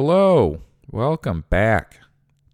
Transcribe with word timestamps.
Hello, 0.00 0.60
welcome 0.88 1.42
back 1.50 1.98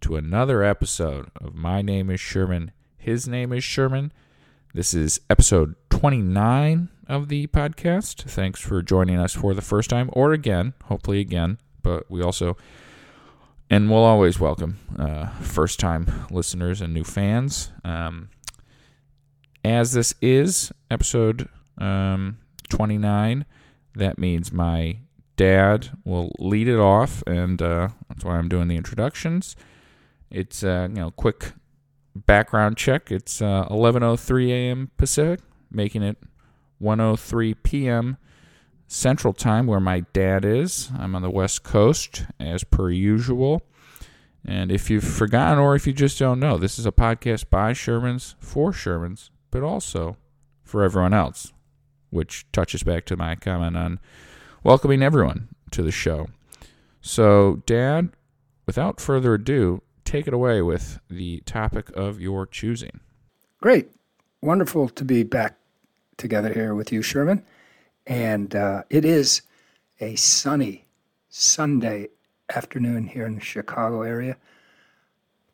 to 0.01 0.15
another 0.15 0.63
episode 0.63 1.29
of 1.39 1.53
My 1.53 1.83
Name 1.83 2.09
is 2.09 2.19
Sherman. 2.19 2.71
His 2.97 3.27
name 3.27 3.53
is 3.53 3.63
Sherman. 3.63 4.11
This 4.73 4.95
is 4.95 5.21
episode 5.29 5.75
29 5.91 6.89
of 7.07 7.29
the 7.29 7.45
podcast. 7.45 8.23
Thanks 8.23 8.59
for 8.59 8.81
joining 8.81 9.19
us 9.19 9.35
for 9.35 9.53
the 9.53 9.61
first 9.61 9.91
time 9.91 10.09
or 10.13 10.33
again, 10.33 10.73
hopefully 10.85 11.19
again, 11.19 11.59
but 11.83 12.09
we 12.09 12.19
also 12.19 12.57
and 13.69 13.91
we'll 13.91 13.99
always 13.99 14.39
welcome 14.39 14.79
uh, 14.97 15.27
first 15.39 15.79
time 15.79 16.25
listeners 16.31 16.81
and 16.81 16.95
new 16.95 17.03
fans. 17.03 17.71
Um, 17.83 18.29
as 19.63 19.93
this 19.93 20.15
is 20.19 20.71
episode 20.89 21.47
um, 21.77 22.39
29, 22.69 23.45
that 23.93 24.17
means 24.17 24.51
my 24.51 24.97
dad 25.35 25.89
will 26.03 26.31
lead 26.39 26.67
it 26.67 26.79
off, 26.79 27.23
and 27.27 27.61
uh, 27.61 27.89
that's 28.07 28.23
why 28.23 28.37
I'm 28.37 28.49
doing 28.49 28.67
the 28.67 28.75
introductions. 28.75 29.55
It's 30.29 30.63
uh, 30.63 30.87
you 30.89 30.95
know 30.99 31.11
quick 31.11 31.53
background 32.15 32.77
check. 32.77 33.11
It's 33.11 33.41
uh, 33.41 33.67
11:03 33.69 34.49
a.m. 34.49 34.91
Pacific, 34.97 35.41
making 35.71 36.03
it 36.03 36.17
1:03 36.81 37.55
p.m. 37.63 38.17
Central 38.87 39.33
Time, 39.33 39.67
where 39.67 39.79
my 39.79 40.01
dad 40.13 40.45
is. 40.45 40.91
I'm 40.97 41.15
on 41.15 41.21
the 41.21 41.29
West 41.29 41.63
Coast, 41.63 42.25
as 42.39 42.63
per 42.63 42.89
usual. 42.89 43.61
And 44.47 44.71
if 44.71 44.91
you've 44.91 45.03
forgotten 45.03 45.57
or 45.57 45.75
if 45.75 45.87
you 45.87 45.93
just 45.93 46.19
don't 46.19 46.39
know, 46.39 46.57
this 46.57 46.77
is 46.77 46.85
a 46.85 46.91
podcast 46.91 47.49
by 47.49 47.73
Shermans 47.73 48.35
for 48.39 48.71
Shermans, 48.71 49.31
but 49.49 49.63
also 49.63 50.17
for 50.63 50.83
everyone 50.83 51.15
else, 51.15 51.51
which 52.11 52.45
touches 52.51 52.83
back 52.83 53.05
to 53.05 53.17
my 53.17 53.35
comment 53.35 53.75
on 53.75 53.99
welcoming 54.65 55.03
everyone 55.03 55.47
to 55.69 55.83
the 55.83 55.91
show. 55.91 56.27
So, 56.99 57.61
Dad, 57.67 58.09
without 58.65 58.99
further 58.99 59.35
ado, 59.35 59.83
take 60.05 60.27
it 60.27 60.33
away 60.33 60.59
with 60.63 60.99
the 61.07 61.41
topic 61.45 61.91
of 61.95 62.19
your 62.19 62.47
choosing. 62.47 62.99
Great. 63.61 63.91
Wonderful 64.41 64.89
to 64.89 65.05
be 65.05 65.21
back 65.21 65.55
together 66.17 66.51
here 66.51 66.73
with 66.73 66.91
you, 66.91 67.03
Sherman. 67.03 67.45
And 68.07 68.55
uh, 68.55 68.83
it 68.89 69.05
is 69.05 69.43
a 70.01 70.15
sunny 70.15 70.85
Sunday 71.29 72.09
afternoon 72.49 73.05
here 73.05 73.27
in 73.27 73.35
the 73.35 73.41
Chicago 73.41 74.01
area. 74.01 74.35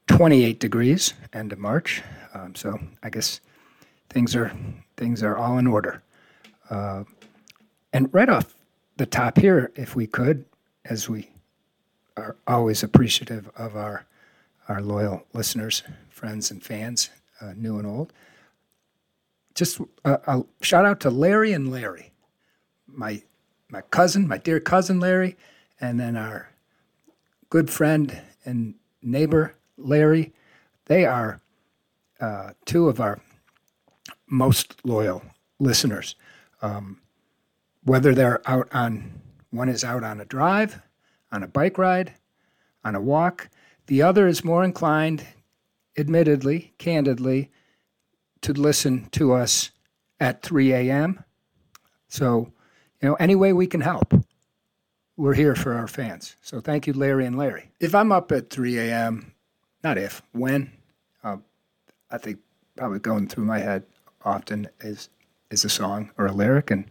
28 0.08 0.58
degrees, 0.58 1.16
end 1.34 1.52
of 1.52 1.60
March. 1.60 2.02
Um, 2.34 2.56
so 2.56 2.80
I 3.04 3.10
guess 3.10 3.42
things 4.10 4.38
are 4.38 4.54
things 4.96 5.22
are 5.22 5.36
all 5.36 5.58
in 5.58 5.68
order. 5.68 6.02
Uh, 6.70 7.04
and 7.92 8.10
right 8.14 8.30
off 8.30 8.56
the 9.02 9.08
top 9.08 9.40
here, 9.40 9.72
if 9.76 9.96
we 9.96 10.06
could, 10.06 10.46
as 10.86 11.10
we 11.10 11.32
are 12.18 12.36
always 12.46 12.84
appreciative 12.84 13.50
of 13.58 13.76
our 13.76 14.06
our 14.68 14.80
loyal 14.80 15.24
listeners, 15.34 15.82
friends, 16.12 16.52
and 16.52 16.62
fans, 16.62 17.10
uh, 17.42 17.54
new 17.56 17.80
and 17.80 17.88
old. 17.88 18.14
Just 19.56 19.82
a, 20.06 20.20
a 20.28 20.46
shout 20.62 20.86
out 20.86 21.00
to 21.00 21.10
Larry 21.10 21.52
and 21.52 21.72
Larry, 21.72 22.12
my 22.86 23.24
my 23.70 23.82
cousin, 23.82 24.28
my 24.28 24.38
dear 24.38 24.60
cousin 24.60 25.00
Larry, 25.00 25.36
and 25.80 26.00
then 26.00 26.16
our 26.16 26.52
good 27.50 27.72
friend 27.72 28.22
and 28.46 28.76
neighbor 29.02 29.56
Larry. 29.80 30.32
They 30.86 31.06
are 31.08 31.42
uh, 32.20 32.52
two 32.66 32.88
of 32.88 33.00
our 33.00 33.20
most 34.28 34.76
loyal 34.84 35.24
listeners. 35.58 36.14
Um, 36.62 37.02
whether 37.84 38.14
they're 38.14 38.42
out 38.50 38.68
on 38.74 39.22
one 39.50 39.70
is 39.70 39.84
out 39.84 40.04
on 40.04 40.22
a 40.22 40.26
drive, 40.26 40.82
on 41.32 41.44
a 41.44 41.48
bike 41.48 41.78
ride, 41.78 42.14
on 42.84 42.96
a 42.96 43.02
walk, 43.02 43.50
the 43.88 44.02
other 44.02 44.28
is 44.28 44.44
more 44.44 44.64
inclined, 44.64 45.26
admittedly, 45.98 46.74
candidly, 46.78 47.52
to 48.42 48.54
listen 48.54 49.10
to 49.12 49.34
us 49.34 49.72
at 50.20 50.42
3 50.42 50.74
a.m. 50.74 51.24
So, 52.08 52.52
you 53.02 53.10
know, 53.10 53.16
any 53.16 53.36
way 53.36 53.54
we 53.54 53.68
can 53.68 53.82
help, 53.82 54.14
we're 55.18 55.34
here 55.34 55.56
for 55.56 55.74
our 55.74 55.88
fans. 55.88 56.36
So 56.42 56.62
thank 56.62 56.88
you, 56.88 56.94
Larry 56.94 57.26
and 57.26 57.38
Larry. 57.38 57.72
If 57.80 57.94
I'm 57.94 58.12
up 58.12 58.32
at 58.32 58.50
3 58.50 58.78
a.m., 58.80 59.34
not 59.84 59.98
if, 59.98 60.22
when, 60.32 60.72
uh, 61.24 61.38
I 62.10 62.18
think 62.18 62.40
probably 62.76 63.00
going 63.00 63.28
through 63.28 63.46
my 63.46 63.60
head 63.60 63.84
often 64.24 64.70
is 64.80 65.10
is 65.50 65.66
a 65.66 65.70
song 65.70 66.12
or 66.18 66.28
a 66.28 66.32
lyric, 66.32 66.72
and 66.72 66.90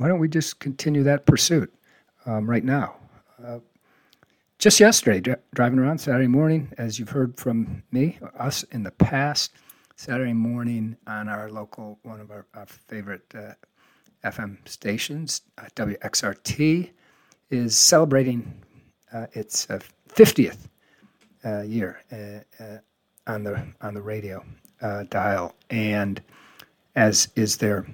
why 0.00 0.08
don't 0.08 0.18
we 0.18 0.28
just 0.28 0.60
continue 0.60 1.02
that 1.02 1.26
pursuit 1.26 1.70
um, 2.24 2.48
right 2.48 2.64
now? 2.64 2.96
Uh, 3.44 3.58
just 4.58 4.80
yesterday, 4.80 5.20
dri- 5.20 5.36
driving 5.52 5.78
around 5.78 5.98
Saturday 5.98 6.26
morning, 6.26 6.72
as 6.78 6.98
you've 6.98 7.10
heard 7.10 7.36
from 7.36 7.82
me, 7.92 8.18
us 8.38 8.62
in 8.70 8.82
the 8.82 8.92
past, 8.92 9.52
Saturday 9.96 10.32
morning 10.32 10.96
on 11.06 11.28
our 11.28 11.50
local, 11.50 11.98
one 12.02 12.18
of 12.18 12.30
our, 12.30 12.46
our 12.54 12.64
favorite 12.64 13.26
uh, 13.34 13.52
FM 14.24 14.56
stations, 14.66 15.42
uh, 15.58 15.64
WXRT, 15.76 16.88
is 17.50 17.78
celebrating 17.78 18.54
uh, 19.12 19.26
its 19.34 19.66
50th 19.66 20.56
uh, 21.44 21.48
uh, 21.48 21.60
year 21.60 22.00
on 23.26 23.44
the 23.44 23.62
on 23.82 23.92
the 23.92 24.00
radio 24.00 24.42
dial, 25.10 25.54
and 25.68 26.22
as 26.96 27.28
is 27.36 27.58
their 27.58 27.86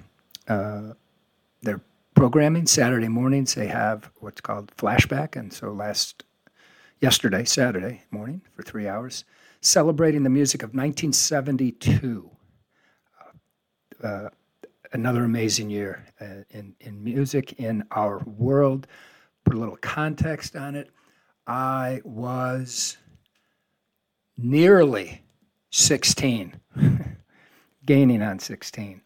their 0.47 1.81
programming 2.17 2.65
Saturday 2.65 3.07
mornings, 3.07 3.53
they 3.53 3.67
have 3.67 4.09
what's 4.21 4.41
called 4.41 4.75
flashback, 4.75 5.35
and 5.35 5.53
so 5.53 5.71
last 5.71 6.23
yesterday, 6.99 7.45
Saturday 7.45 8.01
morning, 8.09 8.41
for 8.55 8.63
three 8.63 8.87
hours, 8.87 9.23
celebrating 9.61 10.23
the 10.23 10.29
music 10.31 10.63
of 10.63 10.69
1972. 10.69 12.31
Uh, 13.21 14.07
uh, 14.07 14.29
another 14.93 15.25
amazing 15.25 15.69
year 15.69 16.07
uh, 16.19 16.41
in, 16.49 16.73
in 16.79 17.03
music 17.03 17.53
in 17.59 17.83
our 17.91 18.17
world. 18.25 18.87
Put 19.45 19.53
a 19.53 19.59
little 19.59 19.77
context 19.77 20.55
on 20.55 20.73
it. 20.73 20.89
I 21.45 22.01
was 22.03 22.97
nearly 24.35 25.21
16, 25.69 26.59
gaining 27.85 28.23
on 28.23 28.39
16, 28.39 29.01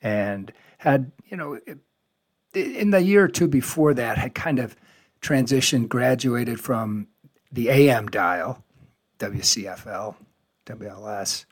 and 0.00 0.50
had, 0.78 1.12
you 1.26 1.36
know, 1.36 1.60
in 2.56 2.90
the 2.90 3.02
year 3.02 3.24
or 3.24 3.28
two 3.28 3.48
before 3.48 3.94
that, 3.94 4.18
had 4.18 4.34
kind 4.34 4.58
of 4.58 4.76
transitioned, 5.20 5.88
graduated 5.88 6.60
from 6.60 7.08
the 7.52 7.68
AM 7.68 8.06
dial, 8.08 8.62
WCFL, 9.18 10.16
WLS, 10.66 11.44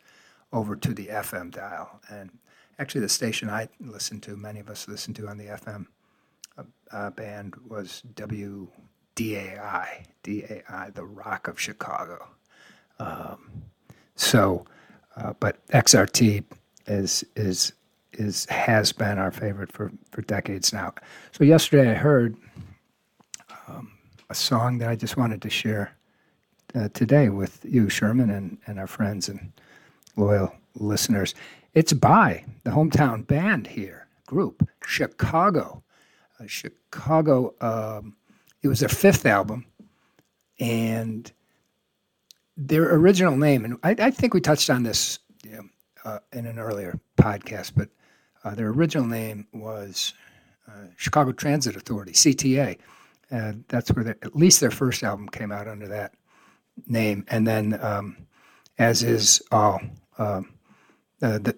over 0.53 0.77
to 0.77 0.95
the 0.95 1.07
FM 1.07 1.51
dial. 1.51 2.01
And 2.09 2.31
actually, 2.79 3.03
the 3.03 3.09
station 3.09 3.51
I 3.51 3.69
listened 3.81 4.23
to, 4.25 4.37
many 4.37 4.61
of 4.61 4.69
us 4.69 4.89
listened 4.89 5.17
to 5.17 5.29
on 5.29 5.37
the 5.37 5.47
FM 5.47 5.87
uh, 6.57 6.63
uh, 6.91 7.11
band, 7.11 7.55
was 7.69 8.03
WDAI, 8.15 8.69
DAI, 10.23 10.91
the 10.95 11.05
Rock 11.05 11.49
of 11.49 11.61
Chicago. 11.61 12.29
Um, 12.99 13.65
so, 14.17 14.65
uh, 15.17 15.35
but 15.41 15.67
XRT 15.69 16.45
is 16.87 17.25
is 17.37 17.73
is 18.19 18.47
has 18.47 18.93
been 18.93 19.19
our 19.19 19.31
favorite 19.31 19.73
for 19.73 19.93
for 20.11 20.23
decades 20.23 20.73
now. 20.73 20.95
So 21.33 21.45
yesterday 21.45 21.91
I 21.91 21.95
heard 21.95 22.37
um, 23.69 23.93
a 24.31 24.35
song 24.35 24.79
that 24.79 24.89
I 24.89 24.97
just 24.97 25.17
wanted 25.17 25.43
to 25.43 25.51
share 25.51 25.97
uh, 26.75 26.89
today 26.93 27.29
with 27.29 27.65
you, 27.65 27.89
Sherman, 27.89 28.31
and, 28.31 28.59
and 28.67 28.79
our 28.79 28.87
friends 28.87 29.29
and 29.29 29.53
loyal 30.17 30.55
listeners. 30.75 31.35
It's 31.75 31.93
by 31.93 32.45
the 32.65 32.71
hometown 32.71 33.27
band 33.27 33.67
here, 33.67 34.07
group, 34.27 34.69
Chicago. 34.85 35.83
Uh, 36.41 36.47
Chicago, 36.47 37.55
um, 37.61 38.17
it 38.63 38.69
was 38.69 38.81
their 38.81 38.89
fifth 38.89 39.27
album, 39.27 39.67
and 40.59 41.31
their 42.57 42.95
original 42.95 43.37
name, 43.37 43.65
and 43.65 43.79
I, 43.83 43.97
I 43.99 44.11
think 44.11 44.35
we 44.35 44.41
touched 44.41 44.71
on 44.71 44.83
this 44.83 45.19
you 45.45 45.53
know, 45.53 45.65
uh, 46.05 46.19
in 46.33 46.47
an 46.47 46.59
earlier 46.59 46.99
podcast, 47.17 47.73
but 47.77 47.89
uh, 48.45 48.55
their 48.55 48.69
original 48.69 49.07
name 49.07 49.47
was 49.53 50.15
uh, 50.69 50.87
Chicago 50.97 51.33
Transit 51.33 51.77
Authority, 51.77 52.13
CTA. 52.13 52.79
Uh, 53.31 53.53
that's 53.69 53.91
where 53.91 54.09
at 54.09 54.37
least 54.37 54.61
their 54.61 54.71
first 54.71 55.03
album 55.03 55.29
came 55.29 55.51
out 55.51 55.67
under 55.67 55.89
that 55.89 56.13
name. 56.87 57.25
And 57.29 57.47
then, 57.47 57.79
um, 57.83 58.17
as 58.79 59.03
is 59.03 59.43
all 59.51 59.81
um, 60.19 60.53
uh, 61.23 61.39
the 61.39 61.57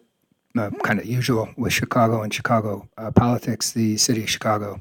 uh, 0.57 0.71
kind 0.83 0.99
of 0.99 1.07
usual 1.07 1.49
with 1.57 1.73
Chicago 1.73 2.23
and 2.23 2.33
Chicago 2.33 2.89
uh, 2.97 3.11
politics, 3.11 3.73
the 3.73 3.97
city 3.97 4.23
of 4.23 4.31
Chicago 4.31 4.81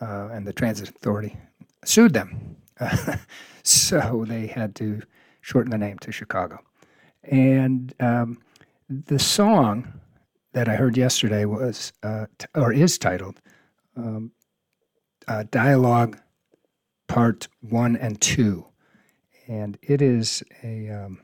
uh, 0.00 0.28
and 0.32 0.46
the 0.46 0.52
Transit 0.52 0.88
Authority 0.90 1.36
sued 1.84 2.12
them. 2.12 2.56
so 3.62 4.24
they 4.28 4.46
had 4.46 4.74
to 4.76 5.02
shorten 5.40 5.70
the 5.70 5.78
name 5.78 5.98
to 5.98 6.12
Chicago. 6.12 6.60
And 7.24 7.94
um, 8.00 8.38
the 8.88 9.18
song 9.18 10.00
that 10.58 10.68
I 10.68 10.74
heard 10.74 10.96
yesterday 10.96 11.44
was, 11.44 11.92
uh, 12.02 12.26
t- 12.36 12.46
or 12.56 12.72
is 12.72 12.98
titled, 12.98 13.40
um, 13.96 14.32
uh, 15.28 15.44
Dialogue 15.52 16.18
Part 17.06 17.46
One 17.60 17.94
and 17.94 18.20
Two, 18.20 18.66
and 19.46 19.78
it 19.82 20.02
is 20.02 20.42
a 20.64 20.88
um, 20.88 21.20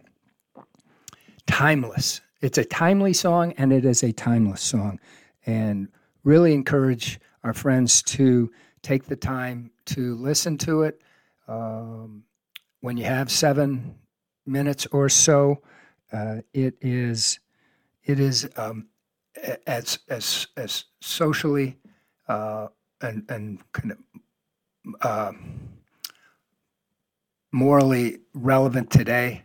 timeless. 1.49 2.21
It's 2.43 2.59
a 2.59 2.65
timely 2.65 3.13
song, 3.13 3.55
and 3.59 3.73
it 3.73 3.85
is 3.85 4.05
a 4.05 4.13
timeless 4.13 4.63
song, 4.63 5.01
and 5.45 5.89
really 6.23 6.55
encourage 6.55 7.19
our 7.43 7.55
friends 7.55 8.05
to 8.05 8.53
take 8.83 9.07
the 9.07 9.17
time 9.17 9.73
to 9.87 10.15
listen 10.15 10.59
to 10.59 10.83
it. 10.83 11.03
Um, 11.49 12.23
when 12.83 12.97
you 12.97 13.05
have 13.07 13.33
seven 13.33 13.97
minutes 14.47 14.87
or 14.93 15.09
so, 15.09 15.61
uh, 16.13 16.37
it 16.53 16.77
is 16.81 17.41
it 18.05 18.21
is 18.21 18.49
um, 18.57 18.87
as 19.67 19.99
as 20.09 20.47
as 20.57 20.85
socially 21.01 21.79
uh, 22.29 22.69
and 23.01 23.25
and 23.29 23.73
kind 23.73 23.93
of 23.93 23.99
uh, 25.01 25.33
morally 27.53 28.19
relevant 28.35 28.91
today, 28.91 29.45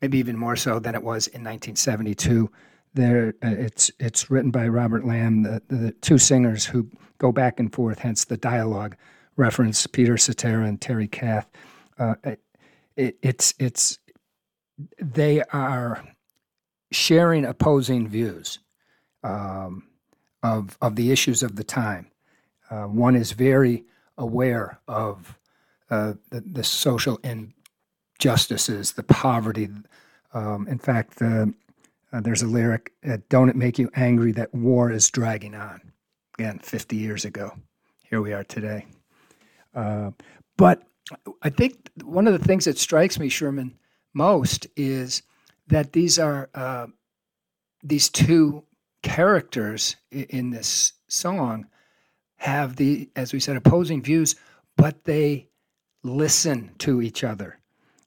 maybe 0.00 0.18
even 0.18 0.36
more 0.36 0.56
so 0.56 0.78
than 0.78 0.94
it 0.94 1.02
was 1.02 1.26
in 1.28 1.42
1972. 1.42 2.50
There, 2.94 3.34
uh, 3.42 3.48
it's 3.48 3.90
it's 3.98 4.30
written 4.30 4.50
by 4.50 4.68
Robert 4.68 5.04
Lamm, 5.04 5.42
the, 5.42 5.62
the 5.74 5.92
two 5.92 6.18
singers 6.18 6.64
who 6.64 6.90
go 7.18 7.32
back 7.32 7.60
and 7.60 7.72
forth. 7.72 7.98
Hence 7.98 8.24
the 8.24 8.36
dialogue 8.36 8.96
reference 9.36 9.86
Peter 9.86 10.16
Cetera 10.16 10.64
and 10.64 10.80
Terry 10.80 11.08
Kath. 11.08 11.48
Uh, 11.98 12.14
it, 12.96 13.18
it's 13.22 13.54
it's 13.58 13.98
they 14.98 15.42
are 15.52 16.02
sharing 16.92 17.44
opposing 17.44 18.08
views 18.08 18.60
um, 19.26 19.82
of 20.42 20.78
of 20.80 20.96
the 20.96 21.10
issues 21.10 21.42
of 21.42 21.56
the 21.56 21.64
time. 21.64 22.10
Uh, 22.70 22.84
one 22.84 23.16
is 23.16 23.32
very 23.32 23.84
aware 24.16 24.80
of 24.88 25.38
uh, 25.90 26.14
the, 26.30 26.40
the 26.40 26.64
social 26.64 27.18
injustices, 27.22 28.92
the 28.92 29.02
poverty. 29.02 29.68
Um, 30.32 30.66
in 30.68 30.78
fact, 30.78 31.20
uh, 31.20 31.46
there's 32.12 32.42
a 32.42 32.46
lyric: 32.46 32.92
"Don't 33.28 33.48
it 33.48 33.56
make 33.56 33.78
you 33.78 33.90
angry 33.94 34.32
that 34.32 34.54
war 34.54 34.90
is 34.90 35.10
dragging 35.10 35.54
on?" 35.54 35.80
Again, 36.38 36.58
50 36.58 36.96
years 36.96 37.24
ago. 37.24 37.52
Here 38.08 38.20
we 38.20 38.32
are 38.34 38.44
today. 38.44 38.86
Uh, 39.74 40.10
but 40.58 40.82
I 41.42 41.48
think 41.48 41.90
one 42.04 42.26
of 42.26 42.38
the 42.38 42.44
things 42.44 42.66
that 42.66 42.78
strikes 42.78 43.18
me, 43.18 43.30
Sherman, 43.30 43.78
most 44.12 44.66
is 44.76 45.22
that 45.68 45.92
these 45.92 46.18
are 46.18 46.50
uh, 46.54 46.86
these 47.82 48.10
two 48.10 48.64
characters 49.06 49.94
in 50.10 50.50
this 50.50 50.94
song 51.06 51.64
have 52.38 52.74
the, 52.74 53.08
as 53.14 53.32
we 53.32 53.38
said, 53.38 53.56
opposing 53.56 54.02
views, 54.02 54.34
but 54.76 55.04
they 55.04 55.48
listen 56.02 56.72
to 56.78 57.00
each 57.00 57.22
other. 57.22 57.60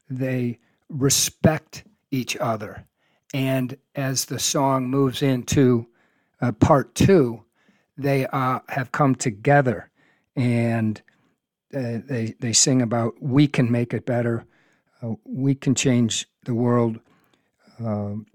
They 0.10 0.60
respect 0.90 1.86
each 2.12 2.36
other. 2.36 2.86
And 3.34 3.78
as 3.96 4.26
the 4.26 4.40
song 4.40 4.90
moves 4.90 5.22
into 5.22 5.88
uh, 6.42 6.52
part 6.52 6.94
two, 6.96 7.46
they 7.98 8.26
uh, 8.28 8.60
have 8.68 8.92
come 8.92 9.16
together 9.16 9.90
and 10.36 11.02
uh, 11.74 12.00
they, 12.06 12.36
they 12.42 12.52
sing 12.52 12.82
about 12.82 13.14
we 13.22 13.48
can 13.48 13.72
make 13.72 13.94
it 13.94 14.06
better, 14.06 14.44
uh, 15.02 15.14
we 15.24 15.56
can 15.56 15.76
change 15.76 16.28
the 16.44 16.54
world, 16.54 17.00
um, 17.80 18.26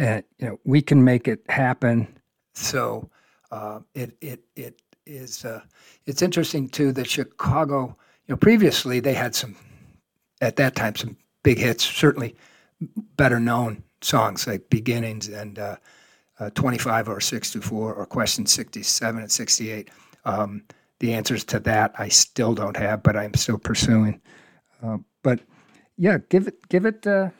and 0.00 0.24
you 0.38 0.48
know 0.48 0.58
we 0.64 0.82
can 0.82 1.04
make 1.04 1.28
it 1.28 1.44
happen. 1.48 2.08
So 2.54 3.08
uh, 3.52 3.80
it 3.94 4.16
it 4.20 4.40
it 4.56 4.80
is 5.06 5.44
uh, 5.44 5.60
it's 6.06 6.22
interesting 6.22 6.68
too 6.68 6.92
that 6.92 7.08
Chicago. 7.08 7.96
You 8.26 8.32
know, 8.34 8.36
previously 8.36 9.00
they 9.00 9.14
had 9.14 9.34
some 9.34 9.56
at 10.40 10.56
that 10.56 10.74
time 10.74 10.96
some 10.96 11.16
big 11.42 11.58
hits, 11.58 11.84
certainly 11.84 12.34
better 13.16 13.38
known 13.38 13.82
songs 14.00 14.46
like 14.46 14.70
Beginnings 14.70 15.28
and 15.28 15.58
uh, 15.58 15.76
uh, 16.38 16.50
25 16.50 17.08
or 17.08 17.20
64 17.20 17.94
or 17.94 18.06
Question 18.06 18.46
67 18.46 19.20
and 19.20 19.30
68. 19.30 19.90
Um, 20.24 20.62
the 21.00 21.12
answers 21.12 21.44
to 21.44 21.60
that 21.60 21.92
I 21.98 22.08
still 22.08 22.54
don't 22.54 22.76
have, 22.76 23.02
but 23.02 23.16
I'm 23.16 23.34
still 23.34 23.58
pursuing. 23.58 24.20
Uh, 24.82 24.98
but 25.22 25.40
yeah, 25.98 26.18
give 26.30 26.46
it 26.48 26.68
give 26.68 26.86
it 26.86 27.06
uh, 27.06 27.30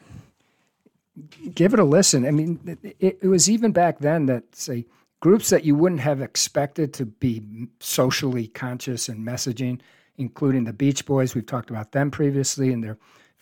give 1.55 1.75
it 1.75 1.81
a 1.81 1.85
listen. 1.85 2.27
I 2.27 2.31
mean, 2.31 2.79
it, 2.99 3.19
it, 3.23 3.29
was 3.29 3.51
even 3.51 3.73
back 3.73 3.99
then 3.99 4.27
that 4.27 4.55
say 4.55 4.87
groups 5.21 5.51
that 5.51 5.65
you 5.65 5.75
wouldn't 5.75 6.01
have 6.01 6.21
expected 6.21 6.95
to 6.95 7.07
be 7.07 7.43
socially 7.81 8.49
conscious 8.49 9.09
and 9.09 9.27
messaging, 9.27 9.81
including 10.17 10.65
the 10.65 10.73
Beach 10.73 11.05
Boys. 11.05 11.35
We've 11.35 11.47
talked 11.47 11.71
about 11.71 11.93
them 11.93 12.11
previously 12.11 12.73
and 12.73 12.83
their 12.83 12.99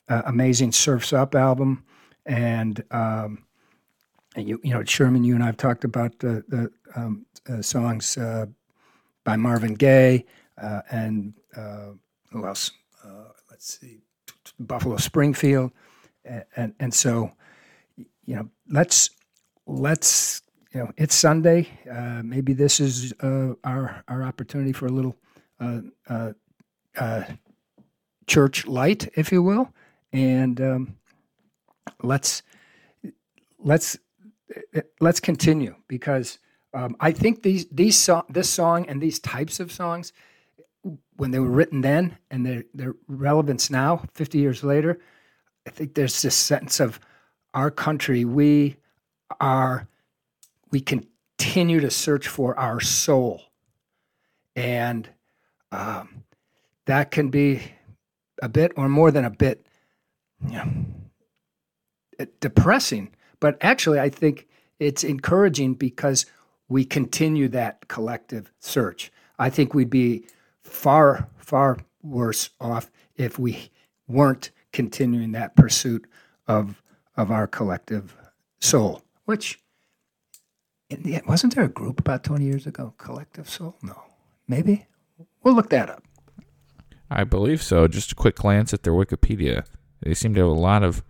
uh, 0.09 0.23
amazing 0.27 0.73
Surfs 0.73 1.13
Up 1.13 1.35
album, 1.35 1.85
and 2.27 2.83
um, 2.91 3.45
and 4.35 4.49
you 4.49 4.61
you 4.63 4.73
know 4.73 4.85
Sherman, 4.85 5.25
you 5.25 5.35
and 5.35 5.45
I've 5.45 5.57
talked 5.57 5.85
about 5.85 6.19
the 6.19 6.45
the 6.49 6.71
um, 6.97 7.27
uh, 7.49 7.63
songs 7.63 8.17
uh, 8.17 8.47
by 9.25 9.37
Marvin 9.37 9.75
Gaye 9.75 10.25
uh, 10.61 10.83
and 10.91 11.35
uh, 11.57 11.91
who 12.31 12.47
else? 12.47 12.73
Uh, 13.05 13.29
let's 13.51 13.79
see, 13.79 14.01
Buffalo 14.59 14.97
Springfield, 14.97 15.73
and, 16.25 16.45
and, 16.57 16.75
and 16.81 16.95
so 16.95 17.33
you 18.29 18.37
know 18.37 18.51
let's 18.71 19.11
let's 19.67 20.43
you 20.75 20.83
know 20.83 20.93
it's 20.99 21.17
Sunday. 21.17 21.69
Uh, 21.91 22.23
maybe 22.25 22.53
this 22.53 22.81
is 22.81 23.15
uh, 23.23 23.55
our 23.65 24.05
our 24.09 24.23
opportunity 24.23 24.73
for 24.75 24.87
a 24.87 24.93
little 24.93 25.17
uh, 26.99 27.23
church 28.27 28.67
light, 28.67 29.09
if 29.17 29.33
you 29.33 29.43
will, 29.43 29.73
and 30.13 30.61
um, 30.61 30.97
let's 32.03 32.43
let's 33.59 33.99
let's 35.01 35.21
continue 35.21 35.75
because 35.89 36.39
um, 36.75 36.97
I 37.01 37.13
think 37.13 37.43
these 37.43 37.67
these 37.73 37.97
so- 37.97 38.27
this 38.29 38.51
song 38.51 38.87
and 38.89 39.01
these 39.01 39.19
types 39.19 39.61
of 39.61 39.73
songs, 39.73 40.13
when 41.17 41.31
they 41.31 41.39
were 41.39 41.51
written 41.51 41.81
then 41.81 42.19
and 42.31 42.45
their 42.47 42.65
their 42.75 42.95
relevance 43.09 43.71
now, 43.71 44.05
fifty 44.15 44.39
years 44.39 44.63
later, 44.63 45.01
I 45.67 45.71
think 45.71 45.95
there's 45.95 46.23
this 46.23 46.37
sense 46.37 46.81
of 46.81 47.01
our 47.55 47.71
country. 47.71 48.25
We 48.25 48.77
are 49.41 49.89
we 50.71 50.81
continue 50.81 51.81
to 51.81 51.91
search 51.91 52.29
for 52.29 52.59
our 52.59 52.81
soul, 52.81 53.43
and 54.55 55.09
um, 55.73 56.25
that 56.87 57.11
can 57.11 57.29
be 57.29 57.63
a 58.43 58.49
bit 58.49 58.73
or 58.77 58.89
more 58.89 59.11
than 59.11 59.25
a 59.25 59.31
bit, 59.31 59.67
you 60.47 60.53
know, 60.53 62.27
depressing. 62.41 63.11
But 63.41 63.57
actually, 63.61 64.01
I 64.01 64.09
think 64.09 64.47
it's 64.79 65.05
encouraging 65.05 65.75
because 65.75 66.27
we 66.69 66.85
continue 66.85 67.49
that 67.49 67.89
collective 67.89 68.53
search. 68.59 69.11
I 69.39 69.51
think 69.51 69.75
we'd 69.75 69.91
be 69.91 70.27
far, 70.63 71.29
far 71.37 71.79
worse 72.03 72.51
off 72.61 72.91
if 73.17 73.39
we 73.39 73.71
weren't 74.07 74.51
continuing 74.73 75.33
that 75.33 75.57
pursuit 75.57 76.07
of 76.47 76.83
of 77.19 77.31
our 77.31 77.47
collective 77.47 78.17
soul. 78.61 79.03
Which 79.27 79.61
wasn't 81.27 81.55
there 81.55 81.65
a 81.65 81.69
group 81.69 82.01
about 82.01 82.25
twenty 82.25 82.47
years 82.47 82.67
ago, 82.67 82.95
Collective 82.97 83.51
Soul? 83.51 83.77
No, 83.83 84.01
maybe 84.47 84.87
we'll 85.43 85.55
look 85.55 85.69
that 85.69 85.91
up. 85.91 86.03
I 87.11 87.25
believe 87.25 87.63
so. 87.63 87.89
Just 87.89 88.13
a 88.13 88.15
quick 88.15 88.37
glance 88.37 88.73
at 88.73 88.85
their 88.85 88.95
Wikipedia. 88.95 89.67
They 90.01 90.15
seem 90.15 90.33
to 90.35 90.41
have 90.41 90.49
a 90.49 90.53
lot 90.53 90.83
of, 90.83 91.03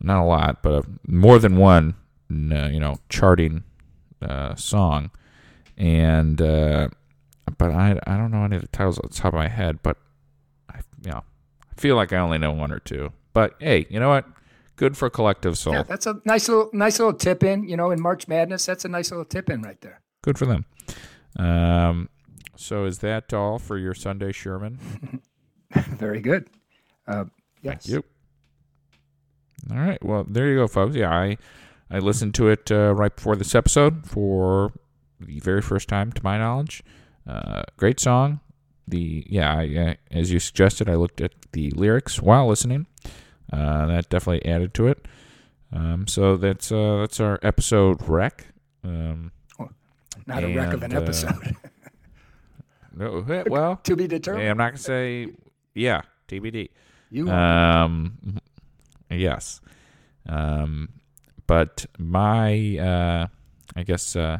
not 0.00 0.20
a 0.20 0.24
lot, 0.24 0.62
but 0.62 0.84
more 1.06 1.38
than 1.38 1.56
one, 1.56 1.94
uh, 2.30 2.68
you 2.68 2.80
know, 2.80 2.96
charting 3.08 3.64
uh, 4.20 4.54
song, 4.56 5.10
and 5.78 6.42
uh, 6.42 6.88
but 7.56 7.70
I 7.70 7.98
I 8.06 8.16
don't 8.16 8.30
know 8.30 8.44
any 8.44 8.56
of 8.56 8.62
the 8.62 8.68
titles 8.68 8.98
at 8.98 9.10
the 9.10 9.16
top 9.16 9.32
of 9.32 9.38
my 9.38 9.48
head, 9.48 9.78
but 9.82 9.96
I 10.68 10.80
you 11.02 11.12
know 11.12 11.22
I 11.70 11.80
feel 11.80 11.96
like 11.96 12.12
I 12.12 12.18
only 12.18 12.38
know 12.38 12.52
one 12.52 12.72
or 12.72 12.80
two. 12.80 13.12
But 13.32 13.54
hey, 13.58 13.86
you 13.88 14.00
know 14.00 14.10
what? 14.10 14.26
Good 14.82 14.96
for 14.96 15.08
collective 15.08 15.56
soul. 15.56 15.74
Yeah, 15.74 15.82
that's 15.84 16.08
a 16.08 16.20
nice 16.24 16.48
little 16.48 16.68
nice 16.72 16.98
little 16.98 17.14
tip 17.14 17.44
in. 17.44 17.68
You 17.68 17.76
know, 17.76 17.92
in 17.92 18.02
March 18.02 18.26
Madness, 18.26 18.66
that's 18.66 18.84
a 18.84 18.88
nice 18.88 19.12
little 19.12 19.24
tip 19.24 19.48
in 19.48 19.62
right 19.62 19.80
there. 19.80 20.00
Good 20.22 20.36
for 20.36 20.44
them. 20.44 20.64
Um, 21.38 22.08
so 22.56 22.84
is 22.84 22.98
that 22.98 23.32
all 23.32 23.60
for 23.60 23.78
your 23.78 23.94
Sunday 23.94 24.32
Sherman? 24.32 24.80
Very 25.72 26.20
good. 26.20 26.48
Uh, 27.06 27.26
yes. 27.62 27.86
Thank 27.86 27.94
you. 27.94 28.04
All 29.70 29.78
right. 29.78 30.04
Well, 30.04 30.26
there 30.28 30.48
you 30.48 30.56
go, 30.56 30.66
folks. 30.66 30.96
Yeah, 30.96 31.14
I 31.14 31.36
I 31.88 32.00
listened 32.00 32.34
to 32.34 32.48
it 32.48 32.72
uh, 32.72 32.92
right 32.92 33.14
before 33.14 33.36
this 33.36 33.54
episode 33.54 34.04
for 34.04 34.72
the 35.20 35.38
very 35.38 35.62
first 35.62 35.86
time, 35.86 36.10
to 36.10 36.24
my 36.24 36.38
knowledge. 36.38 36.82
Uh, 37.24 37.62
great 37.76 38.00
song. 38.00 38.40
The 38.88 39.24
yeah, 39.28 39.54
I, 39.58 39.76
uh, 39.76 39.94
as 40.10 40.32
you 40.32 40.40
suggested, 40.40 40.88
I 40.88 40.96
looked 40.96 41.20
at 41.20 41.30
the 41.52 41.70
lyrics 41.70 42.20
while 42.20 42.48
listening. 42.48 42.88
Uh, 43.52 43.86
that 43.86 44.08
definitely 44.08 44.44
added 44.50 44.74
to 44.74 44.86
it. 44.86 45.06
Um, 45.72 46.06
so 46.06 46.36
that's 46.36 46.72
uh, 46.72 46.98
that's 47.00 47.20
our 47.20 47.38
episode 47.42 48.06
wreck. 48.08 48.46
Um, 48.84 49.32
not 50.26 50.44
and, 50.44 50.52
a 50.52 50.56
wreck 50.56 50.72
of 50.72 50.82
an 50.82 50.94
uh, 50.94 51.00
episode. 51.00 51.56
no, 52.96 53.44
well, 53.48 53.76
to 53.84 53.96
be 53.96 54.06
determined. 54.06 54.48
I'm 54.48 54.56
not 54.56 54.70
gonna 54.70 54.78
say 54.78 55.28
Yeah, 55.74 56.02
TBD. 56.28 56.70
You. 57.10 57.28
Um, 57.30 58.38
yes. 59.10 59.60
Um, 60.26 60.88
but 61.46 61.86
my, 61.98 62.78
uh, 62.78 63.26
I 63.76 63.82
guess, 63.82 64.16
uh, 64.16 64.38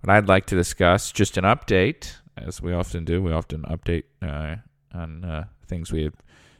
what 0.00 0.14
I'd 0.14 0.28
like 0.28 0.46
to 0.46 0.54
discuss, 0.54 1.12
just 1.12 1.36
an 1.36 1.44
update, 1.44 2.14
as 2.36 2.62
we 2.62 2.72
often 2.72 3.04
do. 3.04 3.22
We 3.22 3.32
often 3.32 3.62
update 3.62 4.04
uh, 4.22 4.56
on 4.96 5.24
uh, 5.24 5.44
things 5.66 5.92
we 5.92 6.04
have, 6.04 6.14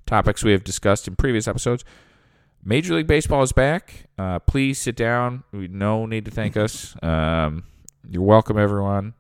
topics 0.06 0.44
we 0.44 0.52
have 0.52 0.64
discussed 0.64 1.09
in 1.09 1.16
previous 1.16 1.49
episodes. 1.49 1.85
Major 2.64 2.94
League 2.94 3.06
Baseball 3.06 3.42
is 3.42 3.52
back. 3.52 4.06
Uh, 4.16 4.38
please 4.38 4.78
sit 4.78 4.94
down. 4.94 5.42
We 5.52 5.68
no 5.68 6.06
need 6.06 6.25
to 6.26 6.30
thank 6.30 6.56
us. 6.56 6.94
Um, 7.02 7.64
you're 8.09 8.23
welcome, 8.23 8.56
everyone. 8.56 9.14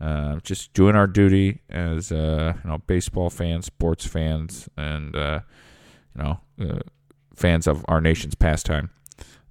Uh, 0.00 0.36
just 0.40 0.72
doing 0.72 0.96
our 0.96 1.06
duty 1.06 1.60
as 1.68 2.10
uh, 2.10 2.54
you 2.64 2.70
know, 2.70 2.78
baseball 2.86 3.30
fans, 3.30 3.66
sports 3.66 4.06
fans, 4.06 4.68
and 4.76 5.14
uh, 5.14 5.40
you 6.16 6.22
know, 6.22 6.40
uh, 6.60 6.80
fans 7.34 7.66
of 7.66 7.84
our 7.86 8.00
nation's 8.00 8.34
pastime. 8.34 8.90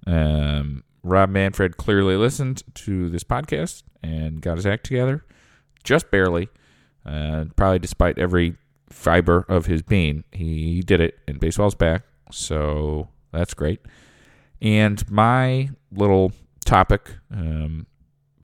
Um, 0.06 0.82
Rob 1.02 1.30
Manfred 1.30 1.76
clearly 1.76 2.16
listened 2.16 2.62
to 2.74 3.08
this 3.08 3.24
podcast 3.24 3.84
and 4.02 4.42
got 4.42 4.56
his 4.56 4.66
act 4.66 4.84
together, 4.84 5.24
just 5.82 6.10
barely. 6.10 6.48
Uh, 7.06 7.46
probably 7.56 7.78
despite 7.78 8.18
every 8.18 8.56
fiber 8.90 9.44
of 9.48 9.66
his 9.66 9.82
being, 9.82 10.24
he 10.32 10.82
did 10.82 11.00
it, 11.00 11.18
and 11.26 11.40
baseball's 11.40 11.74
back. 11.74 12.02
So 12.30 13.08
that's 13.32 13.54
great. 13.54 13.80
And 14.60 15.08
my 15.10 15.70
little 15.92 16.32
topic 16.64 17.16
um, 17.32 17.86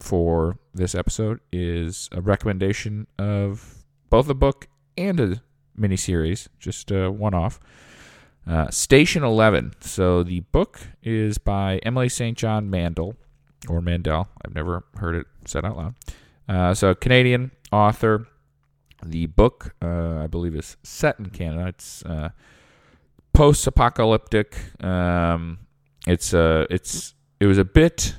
for 0.01 0.59
this 0.75 0.95
episode 0.95 1.41
is 1.53 2.09
a 2.13 2.21
recommendation 2.21 3.07
of 3.19 3.85
both 4.11 4.29
a 4.29 4.35
book 4.35 4.69
and 4.97 5.21
a 5.21 5.43
miniseries, 5.79 6.49
just 6.59 6.91
uh, 6.91 7.11
one 7.11 7.35
off. 7.35 7.61
Uh, 8.47 8.71
Station 8.71 9.25
11. 9.25 9.73
So 9.81 10.23
the 10.23 10.41
book 10.41 10.81
is 11.03 11.39
by 11.39 11.79
Emily 11.83 12.09
St. 12.09 12.39
John 12.39 12.71
Mandel, 12.71 13.17
or 13.69 13.81
Mandel. 13.81 14.29
I've 14.45 14.55
never 14.55 14.85
heard 14.97 15.17
it 15.17 15.27
said 15.45 15.65
out 15.65 15.77
loud. 15.77 15.95
Uh, 16.49 16.75
so, 16.75 16.95
Canadian 16.95 17.51
author. 17.73 18.29
The 19.05 19.27
book, 19.27 19.75
uh, 19.83 20.19
I 20.19 20.27
believe, 20.27 20.55
is 20.55 20.77
set 20.83 21.19
in 21.19 21.27
Canada. 21.27 21.69
It's 21.69 22.05
uh, 22.05 22.31
post-apocalyptic. 23.33 24.83
Um, 24.83 25.59
it's 26.07 26.33
uh, 26.33 26.67
it's 26.71 27.15
it 27.41 27.47
was 27.47 27.59
a 27.59 27.65
bit 27.65 28.15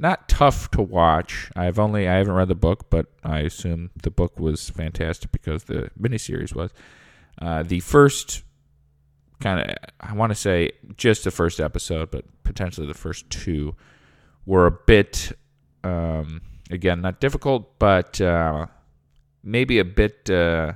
not 0.00 0.28
tough 0.28 0.70
to 0.70 0.80
watch. 0.80 1.50
I've 1.54 1.78
only 1.78 2.08
I 2.08 2.16
haven't 2.16 2.32
read 2.32 2.48
the 2.48 2.54
book, 2.54 2.88
but 2.88 3.06
I 3.22 3.40
assume 3.40 3.90
the 4.02 4.10
book 4.10 4.40
was 4.40 4.70
fantastic 4.70 5.30
because 5.30 5.64
the 5.64 5.90
miniseries 6.00 6.54
was. 6.54 6.70
Uh, 7.40 7.62
the 7.62 7.80
first 7.80 8.42
kind 9.40 9.60
of 9.60 9.76
I 10.00 10.14
want 10.14 10.30
to 10.30 10.34
say 10.34 10.72
just 10.96 11.24
the 11.24 11.30
first 11.30 11.60
episode, 11.60 12.10
but 12.10 12.24
potentially 12.44 12.86
the 12.86 12.94
first 12.94 13.28
two 13.28 13.76
were 14.46 14.66
a 14.66 14.70
bit 14.70 15.32
um, 15.84 16.40
again 16.70 17.02
not 17.02 17.20
difficult, 17.20 17.78
but 17.78 18.20
uh, 18.20 18.66
maybe 19.42 19.78
a 19.78 19.84
bit 19.84 20.28
uh, 20.30 20.72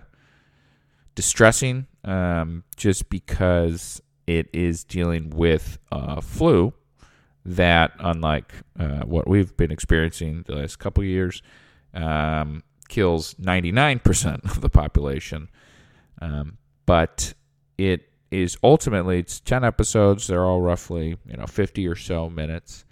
distressing, 1.15 1.87
um, 2.05 2.65
just 2.77 3.09
because 3.09 4.01
it 4.27 4.49
is 4.53 4.85
dealing 4.85 5.31
with 5.31 5.79
uh, 5.93 6.21
flu 6.21 6.73
that, 7.45 7.93
unlike 7.99 8.53
uh, 8.79 9.01
what 9.01 9.29
we've 9.29 9.57
been 9.57 9.71
experiencing 9.71 10.45
the 10.47 10.55
last 10.57 10.79
couple 10.79 11.05
years, 11.05 11.43
um, 11.93 12.63
kills 12.89 13.35
99% 13.35 14.45
of 14.45 14.61
the 14.61 14.71
population. 14.71 15.49
Um, 16.21 16.59
but 16.87 17.35
it 17.77 18.09
is 18.31 18.57
ultimately 18.63 19.19
it's 19.19 19.41
10 19.41 19.65
episodes. 19.65 20.27
They're 20.27 20.45
all 20.45 20.61
roughly 20.61 21.17
you 21.27 21.37
know 21.37 21.47
50 21.47 21.87
or 21.87 21.97
so 21.97 22.31
minutes, 22.31 22.85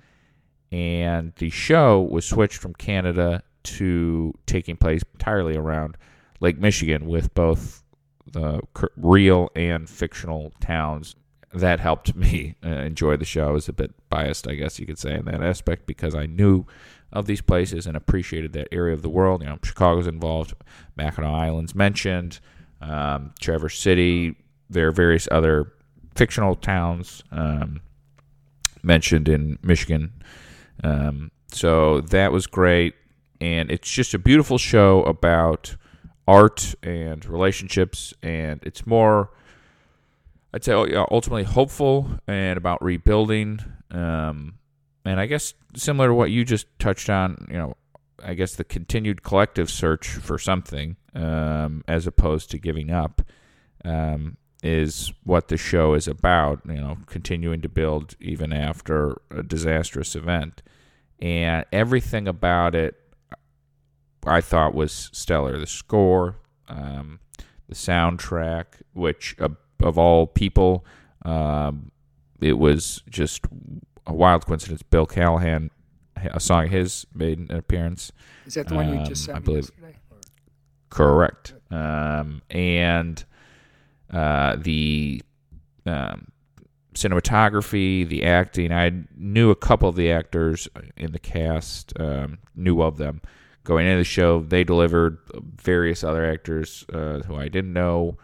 and 0.71 1.33
the 1.37 1.51
show 1.51 2.01
was 2.01 2.25
switched 2.25 2.59
from 2.59 2.75
Canada 2.75 3.43
to 3.65 4.35
taking 4.47 4.77
place 4.77 5.03
entirely 5.15 5.57
around 5.57 5.97
Lake 6.41 6.59
Michigan 6.59 7.07
with 7.07 7.33
both 7.35 7.83
the 8.31 8.61
real 8.97 9.51
and 9.55 9.89
fictional 9.89 10.53
towns 10.61 11.15
that 11.55 11.81
helped 11.81 12.15
me 12.17 12.55
uh, 12.65 12.69
enjoy 12.69 13.17
the 13.17 13.25
show. 13.25 13.49
I 13.49 13.53
was 13.53 13.69
a 13.69 13.73
bit 13.73 13.93
biased, 14.09 14.49
I 14.49 14.55
guess 14.55 14.79
you 14.79 14.87
could 14.87 14.99
say, 14.99 15.15
in 15.15 15.25
that 15.27 15.43
aspect 15.43 15.87
because 15.87 16.15
I 16.15 16.27
knew 16.27 16.67
of 17.13 17.27
these 17.27 17.43
places 17.43 17.87
and 17.87 17.97
appreciated 17.97 18.53
that 18.55 18.69
area 18.73 18.95
of 18.95 19.03
the 19.03 19.09
world. 19.09 19.43
You 19.43 19.49
know, 19.49 19.59
Chicago's 19.63 20.07
involved, 20.07 20.55
Mackinac 20.97 21.31
Island's 21.31 21.75
mentioned, 21.75 22.41
um, 22.81 23.33
Traverse 23.39 23.79
City. 23.79 24.35
There 24.71 24.89
are 24.89 24.93
various 24.93 25.29
other 25.31 25.73
fictional 26.15 26.55
towns 26.55 27.23
um, 27.31 27.81
mentioned 28.83 29.29
in 29.29 29.59
Michigan. 29.63 30.13
Um, 30.83 31.31
so 31.49 32.01
that 32.01 32.33
was 32.33 32.47
great, 32.47 32.95
and 33.43 33.73
it's 33.73 33.91
just 33.91 34.15
a 34.15 34.21
beautiful 34.21 34.57
show 34.57 35.03
about 35.03 35.75
art 36.29 36.77
and 36.81 37.27
relationships, 37.27 38.15
and 38.23 38.61
it's 38.63 38.87
more 38.87 39.31
I'd 40.55 40.63
say 40.63 40.73
oh, 40.73 41.07
ultimately 41.11 41.43
hopeful 41.43 42.09
and 42.29 42.57
about 42.57 42.83
rebuilding. 42.83 43.59
Um, 43.91 44.59
and 45.05 45.19
I 45.19 45.27
guess 45.27 45.55
similar 45.75 46.09
to 46.09 46.15
what 46.15 46.31
you 46.31 46.45
just 46.45 46.67
touched 46.79 47.11
on, 47.11 47.49
you 47.51 47.59
know, 47.59 47.77
I 48.23 48.35
guess 48.35 48.55
the 48.55 48.63
continued 48.63 49.25
collective 49.25 49.69
search 49.71 50.07
for 50.07 50.39
something 50.39 50.97
um, 51.15 51.83
as 51.89 52.07
opposed 52.07 52.49
to 52.53 52.59
giving 52.59 52.93
up 52.93 53.23
um, 53.85 54.37
is 54.63 55.13
what 55.25 55.49
the 55.49 55.57
show 55.57 55.95
is 55.95 56.07
about. 56.07 56.61
You 56.65 56.75
know, 56.75 56.99
continuing 57.07 57.61
to 57.63 57.69
build 57.69 58.15
even 58.21 58.53
after 58.53 59.21
a 59.33 59.43
disastrous 59.43 60.15
event, 60.15 60.63
and 61.19 61.65
everything 61.73 62.29
about 62.29 62.77
it 62.77 63.02
I 64.25 64.41
thought 64.41 64.75
was 64.75 65.11
stellar. 65.13 65.59
The 65.59 65.67
score, 65.67 66.37
um, 66.69 67.21
the 67.69 67.75
soundtrack, 67.75 68.65
which 68.93 69.37
uh, 69.41 69.49
of 69.81 69.99
all 69.99 70.27
people. 70.27 70.85
Um, 71.25 71.91
it 72.41 72.59
was 72.59 73.03
just 73.09 73.45
a 74.07 74.13
wild 74.13 74.47
coincidence. 74.47 74.83
Bill 74.83 75.07
Callahan, 75.07 75.71
a 76.17 76.41
song 76.41 76.65
of 76.65 76.71
his 76.71 77.07
made 77.15 77.39
an 77.39 77.53
appearance. 77.53 78.13
Is 78.47 78.55
that 78.55 78.69
the 78.69 78.75
one 78.75 78.89
you 78.89 79.05
just 79.05 79.29
um, 79.29 79.35
sent 79.35 79.37
I 79.37 79.41
believe. 79.41 79.65
yesterday? 79.65 79.97
Correct. 80.91 81.55
Um, 81.71 82.43
and 82.51 83.25
uh, 84.11 84.57
the 84.57 85.23
um, 85.87 86.29
cinematography, 86.95 88.07
the 88.07 88.25
acting. 88.25 88.73
I 88.73 88.93
knew 89.17 89.51
a 89.51 89.57
couple 89.57 89.89
of 89.89 89.97
the 89.97 90.11
actors 90.11 90.69
in 90.97 91.13
the 91.13 91.19
cast, 91.19 91.99
um, 91.99 92.39
knew 92.55 92.83
of 92.83 92.99
them. 92.99 93.23
Going 93.65 93.87
into 93.87 93.99
the 93.99 94.05
show, 94.05 94.41
they 94.41 94.65
delivered 94.65 95.19
various 95.57 96.03
other 96.03 96.25
actors 96.25 96.85
uh, 96.93 97.21
who 97.27 97.37
I 97.37 97.49
didn't 97.49 97.73
know. 97.73 98.19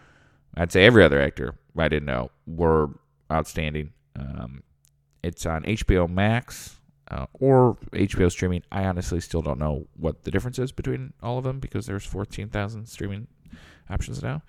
I'd 0.56 0.72
say 0.72 0.84
every 0.84 1.04
other 1.04 1.20
actor 1.20 1.54
I 1.76 1.88
didn't 1.88 2.06
know 2.06 2.30
were 2.46 2.90
outstanding. 3.30 3.92
Um, 4.16 4.62
it's 5.22 5.46
on 5.46 5.62
HBO 5.62 6.08
Max 6.08 6.76
uh, 7.10 7.26
or 7.34 7.76
HBO 7.92 8.30
streaming. 8.30 8.62
I 8.72 8.84
honestly 8.84 9.20
still 9.20 9.42
don't 9.42 9.58
know 9.58 9.86
what 9.96 10.24
the 10.24 10.30
difference 10.30 10.58
is 10.58 10.72
between 10.72 11.12
all 11.22 11.38
of 11.38 11.44
them 11.44 11.60
because 11.60 11.86
there's 11.86 12.04
14,000 12.04 12.86
streaming 12.86 13.28
options 13.88 14.22
now. 14.22 14.42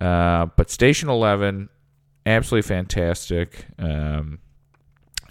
Uh, 0.00 0.46
but 0.56 0.70
Station 0.70 1.08
11, 1.08 1.68
absolutely 2.26 2.68
fantastic. 2.68 3.66
Um, 3.78 4.38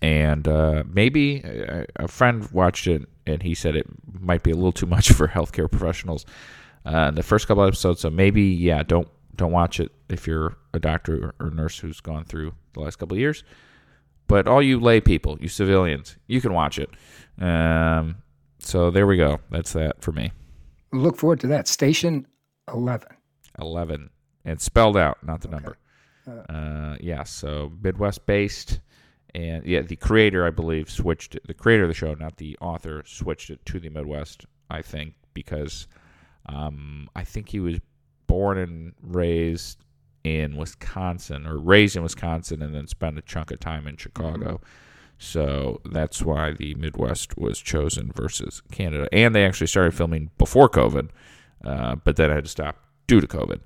and 0.01 0.48
uh, 0.48 0.84
maybe 0.88 1.42
a, 1.42 1.86
a 1.96 2.08
friend 2.08 2.50
watched 2.51 2.88
it 2.88 3.08
and 3.28 3.44
he 3.44 3.54
said 3.54 3.76
it 3.76 3.88
might 4.20 4.44
be 4.44 4.52
a 4.52 4.56
little 4.56 4.72
too 4.72 4.86
much 4.86 5.12
for 5.14 5.28
healthcare 5.28 5.70
professionals 5.70 6.26
uh, 6.86 7.08
in 7.10 7.16
the 7.16 7.24
first 7.24 7.48
couple 7.48 7.64
episodes. 7.64 8.02
So 8.02 8.10
maybe, 8.10 8.44
yeah, 8.44 8.84
don't 8.84 9.08
don't 9.36 9.52
watch 9.52 9.80
it 9.80 9.92
if 10.10 10.26
you're 10.26 10.58
a 10.74 10.80
doctor 10.80 11.36
or 11.40 11.52
nurse 11.52 11.78
who's 11.78 12.02
gone 12.02 12.26
through 12.26 12.54
the 12.74 12.80
last 12.80 12.96
couple 12.98 13.16
of 13.16 13.20
years. 13.20 13.44
But 14.28 14.48
all 14.48 14.62
you 14.62 14.80
lay 14.80 15.00
people, 15.00 15.38
you 15.40 15.48
civilians, 15.48 16.18
you 16.28 16.42
can 16.42 16.54
watch 16.54 16.80
it. 16.80 16.90
Um, 17.40 18.18
so 18.60 18.92
there 18.92 19.08
we 19.08 19.16
go. 19.16 19.40
That's 19.52 19.74
that 19.74 20.02
for 20.02 20.12
me. 20.12 20.32
Look 20.92 21.18
forward 21.18 21.40
to 21.42 21.48
that. 21.48 21.68
Station 21.68 22.28
11. 22.74 23.08
11. 23.60 24.10
And 24.44 24.60
spelled 24.60 24.98
out, 24.98 25.18
not 25.24 25.42
the 25.42 25.50
number. 25.50 25.78
Uh, 26.50 26.98
yeah, 27.00 27.24
so 27.24 27.72
Midwest 27.82 28.26
based. 28.26 28.80
And 29.36 29.66
yeah, 29.66 29.82
the 29.82 29.96
creator, 29.96 30.46
I 30.46 30.50
believe, 30.50 30.90
switched. 30.90 31.38
The 31.46 31.54
creator 31.54 31.84
of 31.84 31.90
the 31.90 31.94
show, 31.94 32.14
not 32.14 32.38
the 32.38 32.58
author, 32.60 33.04
switched 33.06 33.50
it 33.50 33.66
to 33.66 33.80
the 33.80 33.90
Midwest, 33.90 34.46
I 34.70 34.82
think, 34.82 35.14
because 35.34 35.88
um, 36.48 37.10
I 37.16 37.24
think 37.24 37.50
he 37.50 37.60
was 37.60 37.80
born 38.26 38.58
and 38.58 38.94
raised 39.02 39.84
in 40.24 40.58
Wisconsin 40.58 41.46
or 41.48 41.58
raised 41.58 41.96
in 41.96 42.04
Wisconsin 42.04 42.62
and 42.62 42.74
then 42.76 42.88
spent 42.88 43.18
a 43.18 43.22
chunk 43.22 43.52
of 43.52 43.60
time 43.60 43.88
in 43.88 43.98
Chicago. 43.98 44.60
So 45.18 45.82
that's 45.86 46.22
why 46.22 46.52
the 46.52 46.76
Midwest 46.76 47.38
was 47.38 47.60
chosen 47.60 48.12
versus 48.14 48.62
Canada. 48.72 49.08
And 49.12 49.34
they 49.34 49.46
actually 49.46 49.68
started 49.68 49.94
filming 49.94 50.32
before 50.38 50.70
COVID, 50.70 51.10
uh, 51.64 51.96
but 51.96 52.16
then 52.18 52.30
had 52.30 52.46
to 52.46 52.50
stop 52.50 52.84
due 53.08 53.22
to 53.22 53.28
COVID. 53.28 53.62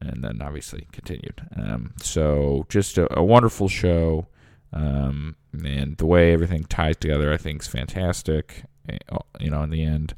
and 0.00 0.24
then 0.24 0.40
obviously 0.42 0.86
continued. 0.92 1.46
Um, 1.56 1.94
so 2.00 2.66
just 2.68 2.98
a, 2.98 3.18
a 3.18 3.22
wonderful 3.22 3.68
show, 3.68 4.26
um, 4.72 5.36
and 5.52 5.96
the 5.96 6.06
way 6.06 6.32
everything 6.32 6.64
ties 6.64 6.96
together, 6.96 7.32
I 7.32 7.36
think, 7.36 7.62
is 7.62 7.68
fantastic. 7.68 8.64
eh, 8.88 8.98
You 9.40 9.50
know, 9.50 9.62
in 9.62 9.70
the 9.70 9.84
end. 9.84 10.14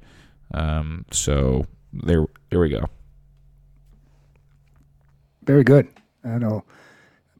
Um, 0.52 1.04
so 1.10 1.64
there, 1.92 2.26
there 2.50 2.60
we 2.60 2.68
go. 2.68 2.86
Very 5.44 5.64
good. 5.64 5.88
I'll 6.24 6.64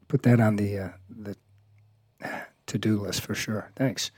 put 0.07 0.23
that 0.23 0.39
on 0.39 0.57
the 0.57 0.77
uh, 0.79 0.89
the 1.09 1.35
to 2.67 2.77
do 2.77 2.99
list 3.01 3.21
for 3.21 3.33
sure. 3.33 3.71
Thanks. 3.75 4.11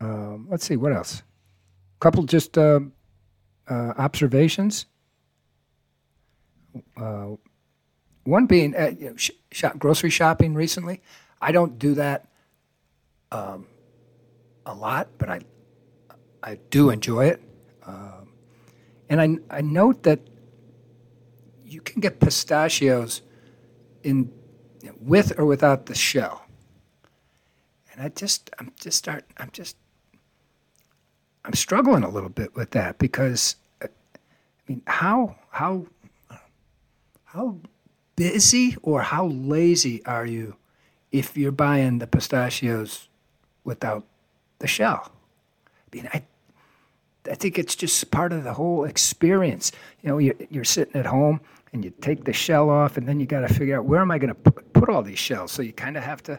Um, 0.00 0.46
let's 0.50 0.64
see 0.64 0.76
what 0.76 0.92
else. 0.92 1.22
couple 2.00 2.24
just 2.24 2.58
uh, 2.58 2.80
uh, 3.68 3.92
observations. 3.96 4.86
Uh, 6.96 7.36
one 8.24 8.46
being 8.46 8.74
uh, 8.74 8.92
you 8.98 9.10
know, 9.10 9.16
sh- 9.16 9.64
grocery 9.78 10.10
shopping 10.10 10.54
recently. 10.54 11.00
I 11.40 11.52
don't 11.52 11.78
do 11.78 11.94
that 11.94 12.26
um, 13.30 13.66
a 14.66 14.74
lot, 14.74 15.08
but 15.18 15.28
I 15.28 15.40
I 16.42 16.58
do 16.70 16.90
enjoy 16.90 17.26
it. 17.26 17.42
Um, 17.86 18.32
and 19.08 19.20
I 19.20 19.58
I 19.58 19.60
note 19.60 20.02
that 20.04 20.20
you 21.64 21.80
can 21.80 22.00
get 22.00 22.20
pistachios 22.20 23.22
in 24.02 24.32
you 24.82 24.88
know, 24.88 24.94
with 25.00 25.38
or 25.38 25.44
without 25.44 25.86
the 25.86 25.94
shell. 25.94 26.46
And 27.92 28.02
I 28.02 28.08
just 28.08 28.50
I'm 28.58 28.72
just 28.78 28.98
start 28.98 29.24
I'm 29.36 29.50
just 29.52 29.76
I'm 31.44 31.54
struggling 31.54 32.04
a 32.04 32.08
little 32.08 32.30
bit 32.30 32.56
with 32.56 32.70
that 32.70 32.98
because 32.98 33.56
uh, 33.82 33.86
I 33.86 34.62
mean 34.66 34.82
how 34.86 35.36
how 35.50 35.86
how 37.24 37.58
busy 38.16 38.76
or 38.82 39.02
how 39.02 39.26
lazy 39.26 40.04
are 40.06 40.26
you 40.26 40.56
if 41.12 41.36
you're 41.36 41.52
buying 41.52 41.98
the 41.98 42.06
pistachios 42.06 43.08
without 43.64 44.04
the 44.58 44.66
shell? 44.66 45.12
I 45.92 45.96
mean 45.96 46.08
I 46.12 46.22
I 47.30 47.34
think 47.34 47.58
it's 47.58 47.74
just 47.74 48.10
part 48.10 48.32
of 48.32 48.44
the 48.44 48.52
whole 48.52 48.84
experience. 48.84 49.72
You 50.02 50.10
know, 50.10 50.18
you're, 50.18 50.34
you're 50.50 50.64
sitting 50.64 50.96
at 50.96 51.06
home 51.06 51.40
and 51.72 51.84
you 51.84 51.92
take 52.00 52.24
the 52.24 52.32
shell 52.32 52.70
off, 52.70 52.96
and 52.96 53.08
then 53.08 53.18
you 53.18 53.26
got 53.26 53.40
to 53.40 53.52
figure 53.52 53.78
out 53.78 53.84
where 53.84 54.00
am 54.00 54.10
I 54.10 54.18
going 54.18 54.34
to 54.34 54.34
put, 54.34 54.88
all 54.88 55.02
these 55.02 55.18
shells. 55.18 55.50
So 55.50 55.62
you 55.62 55.72
kind 55.72 55.96
of 55.96 56.02
have 56.02 56.22
to, 56.24 56.38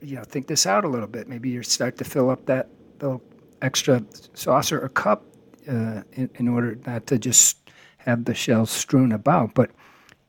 you 0.00 0.14
know, 0.14 0.22
think 0.22 0.46
this 0.46 0.64
out 0.64 0.84
a 0.84 0.88
little 0.88 1.08
bit. 1.08 1.28
Maybe 1.28 1.50
you 1.50 1.60
start 1.64 1.96
to 1.98 2.04
fill 2.04 2.30
up 2.30 2.46
that 2.46 2.68
little 3.00 3.20
extra 3.62 4.04
saucer 4.34 4.80
or 4.80 4.88
cup 4.90 5.24
uh, 5.68 6.02
in, 6.12 6.30
in 6.36 6.46
order 6.46 6.78
not 6.86 7.08
to 7.08 7.18
just 7.18 7.58
have 7.98 8.26
the 8.26 8.34
shells 8.34 8.70
strewn 8.70 9.10
about. 9.10 9.54
But 9.54 9.70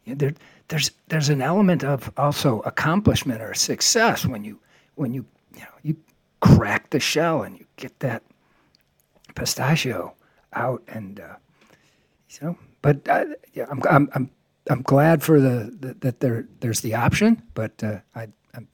you 0.05 0.13
know, 0.13 0.17
there, 0.17 0.33
there's 0.71 0.91
there's 1.09 1.27
an 1.27 1.41
element 1.41 1.83
of 1.83 2.09
also 2.15 2.61
accomplishment 2.61 3.41
or 3.41 3.53
success 3.53 4.25
when 4.25 4.45
you 4.45 4.57
when 4.95 5.13
you 5.13 5.25
you 5.53 5.59
know 5.59 5.75
you 5.83 5.97
crack 6.39 6.89
the 6.91 6.99
shell 6.99 7.43
and 7.43 7.59
you 7.59 7.65
get 7.75 7.99
that 7.99 8.23
pistachio 9.35 10.13
out 10.53 10.81
and 10.87 11.19
uh, 11.19 11.35
you 12.29 12.47
know 12.47 12.57
but 12.81 13.05
uh, 13.09 13.25
yeah, 13.53 13.65
I'm, 13.69 13.81
I'm 13.89 14.09
I'm 14.15 14.31
I'm 14.69 14.81
glad 14.81 15.21
for 15.21 15.41
the, 15.41 15.75
the 15.77 15.93
that 15.99 16.21
there 16.21 16.47
there's 16.61 16.79
the 16.79 16.95
option 16.95 17.43
but 17.53 17.83
uh, 17.83 17.99
I 18.15 18.29
I'm, 18.55 18.65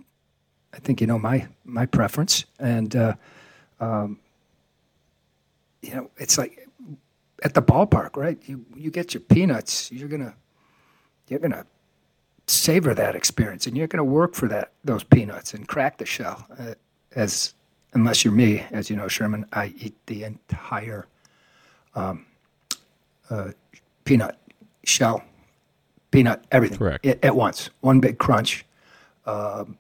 I 0.74 0.78
think 0.78 1.02
you 1.02 1.08
know 1.08 1.18
my 1.18 1.48
my 1.66 1.88
preference 1.88 2.46
and 2.60 2.96
uh, 2.96 3.16
um, 3.80 4.20
you 5.82 5.96
know 5.96 6.12
it's 6.18 6.38
like 6.38 6.68
at 7.42 7.56
the 7.56 7.62
ballpark 7.64 8.16
right? 8.16 8.38
You 8.46 8.64
you 8.76 8.92
get 8.92 9.16
your 9.16 9.22
peanuts 9.22 9.92
you're 9.92 10.10
gonna 10.10 10.36
you're 11.28 11.40
gonna 11.40 11.66
savor 12.48 12.94
that 12.94 13.16
experience 13.16 13.68
and 13.68 13.76
you're 13.78 13.88
gonna 13.88 14.04
work 14.04 14.34
for 14.34 14.48
that 14.48 14.72
those 14.84 15.04
peanuts 15.04 15.54
and 15.54 15.68
crack 15.68 15.98
the 15.98 16.06
shell 16.06 16.48
uh, 16.60 16.74
as 17.16 17.54
unless 17.94 18.24
you're 18.24 18.34
me, 18.34 18.64
as 18.72 18.90
you 18.90 18.96
know, 18.96 19.08
Sherman, 19.08 19.46
I 19.54 19.74
eat 19.80 19.96
the 20.06 20.24
entire 20.24 21.08
um, 21.96 22.26
uh, 23.30 23.52
peanut 24.06 24.38
shell, 24.84 25.24
peanut 26.12 26.46
everything 26.52 26.78
Correct. 26.78 27.06
at 27.06 27.36
once, 27.36 27.70
one 27.82 28.00
big 28.00 28.20
crunch. 28.20 28.66
Um, 29.26 29.78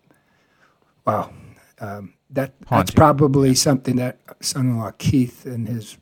wow, 1.05 1.31
um, 1.79 2.13
that 2.31 2.53
that's 2.69 2.91
probably 2.91 3.55
something 3.55 3.95
that 3.97 4.17
son-in-law 4.41 4.91
Keith 4.97 5.45
and 5.45 5.67
his 5.67 5.97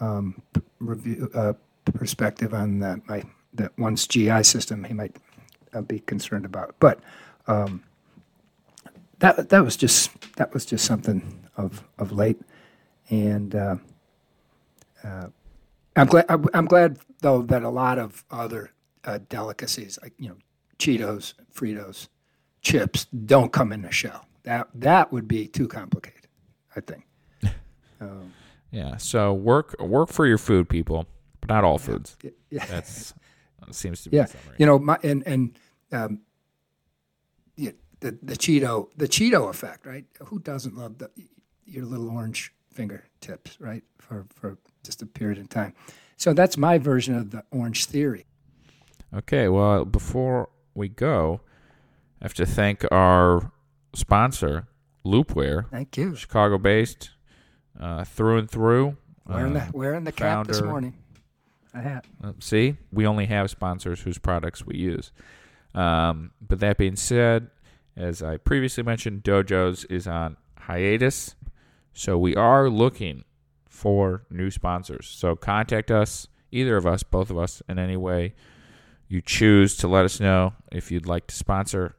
um, 0.00 0.40
review 0.78 1.30
uh, 1.34 1.54
perspective 1.84 2.54
on 2.54 2.78
that 2.80 3.08
my 3.08 3.22
that 3.54 3.76
one's 3.78 4.06
GI 4.06 4.44
system 4.44 4.84
he 4.84 4.94
might 4.94 5.16
uh, 5.74 5.80
be 5.82 6.00
concerned 6.00 6.44
about, 6.44 6.74
but. 6.78 7.00
Um, 7.48 7.82
that 9.18 9.48
that 9.50 9.64
was 9.64 9.76
just 9.76 10.10
that 10.36 10.52
was 10.52 10.66
just 10.66 10.84
something 10.84 11.48
of 11.56 11.84
of 11.98 12.10
late, 12.12 12.40
and 13.08 13.54
uh, 13.54 13.76
uh, 15.04 15.26
I'm 15.96 16.06
glad 16.08 16.26
I'm 16.28 16.44
I'm 16.54 16.66
glad 16.66 16.98
though 17.20 17.42
that 17.42 17.62
a 17.62 17.68
lot 17.68 17.98
of 17.98 18.24
other 18.30 18.72
uh, 19.04 19.20
delicacies 19.28 19.98
like 20.02 20.12
you 20.18 20.28
know 20.28 20.36
Cheetos, 20.78 21.34
Fritos, 21.54 22.08
chips 22.62 23.04
don't 23.06 23.52
come 23.52 23.72
in 23.72 23.84
a 23.84 23.92
shell. 23.92 24.26
That 24.42 24.68
that 24.74 25.12
would 25.12 25.28
be 25.28 25.46
too 25.46 25.68
complicated. 25.68 26.26
I 26.76 26.80
think. 26.80 27.04
Um, 28.00 28.32
Yeah. 28.72 28.96
So 28.96 29.34
work 29.34 29.76
work 29.78 30.08
for 30.08 30.26
your 30.26 30.38
food, 30.38 30.66
people, 30.66 31.06
but 31.40 31.50
not 31.50 31.62
all 31.62 31.76
foods. 31.76 32.16
yeah. 32.50 32.64
That's 32.64 33.12
seems 33.70 34.02
to 34.02 34.10
be 34.10 34.16
Yeah, 34.16 34.26
you 34.58 34.66
know, 34.66 34.78
my 34.78 34.98
and 35.02 35.26
and 35.26 35.58
um, 35.92 36.20
yeah, 37.56 37.70
the 38.00 38.18
the 38.22 38.34
Cheeto 38.34 38.88
the 38.96 39.08
Cheeto 39.08 39.48
effect, 39.48 39.86
right? 39.86 40.04
Who 40.26 40.38
doesn't 40.38 40.76
love 40.76 40.98
the 40.98 41.10
your 41.64 41.84
little 41.84 42.10
orange 42.10 42.52
fingertips, 42.72 43.60
right? 43.60 43.84
For 43.98 44.26
for 44.34 44.58
just 44.82 45.02
a 45.02 45.06
period 45.06 45.38
of 45.38 45.48
time. 45.48 45.74
So 46.16 46.32
that's 46.32 46.56
my 46.56 46.78
version 46.78 47.14
of 47.16 47.30
the 47.30 47.44
orange 47.50 47.86
theory. 47.86 48.26
Okay, 49.14 49.48
well, 49.48 49.84
before 49.84 50.48
we 50.74 50.88
go, 50.88 51.40
I 52.20 52.24
have 52.24 52.34
to 52.34 52.46
thank 52.46 52.84
our 52.90 53.52
sponsor, 53.94 54.68
Loopwear, 55.04 55.68
Thank 55.70 55.96
you. 55.98 56.14
Chicago 56.16 56.58
based, 56.58 57.10
uh, 57.78 58.04
through 58.04 58.38
and 58.38 58.50
through. 58.50 58.96
Wearing 59.26 59.56
Uh, 59.56 59.66
the 59.66 59.76
wearing 59.76 60.04
the 60.04 60.12
cap 60.12 60.46
this 60.46 60.62
morning. 60.62 60.94
See, 62.38 62.76
we 62.90 63.06
only 63.06 63.26
have 63.26 63.50
sponsors 63.50 64.00
whose 64.00 64.18
products 64.18 64.66
we 64.66 64.76
use. 64.76 65.12
Um, 65.74 66.32
but 66.40 66.60
that 66.60 66.76
being 66.76 66.96
said, 66.96 67.48
as 67.96 68.22
I 68.22 68.36
previously 68.36 68.82
mentioned, 68.82 69.22
Dojo's 69.22 69.84
is 69.86 70.06
on 70.06 70.36
hiatus. 70.58 71.34
So 71.92 72.18
we 72.18 72.36
are 72.36 72.68
looking 72.68 73.24
for 73.68 74.24
new 74.30 74.50
sponsors. 74.50 75.06
So 75.06 75.34
contact 75.34 75.90
us, 75.90 76.28
either 76.50 76.76
of 76.76 76.86
us, 76.86 77.02
both 77.02 77.30
of 77.30 77.38
us, 77.38 77.62
in 77.68 77.78
any 77.78 77.96
way 77.96 78.34
you 79.12 79.20
choose 79.20 79.76
to 79.76 79.86
let 79.86 80.06
us 80.06 80.20
know 80.20 80.54
if 80.72 80.90
you'd 80.90 81.06
like 81.06 81.26
to 81.26 81.34
sponsor 81.34 81.94